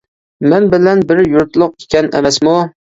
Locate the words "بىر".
1.13-1.23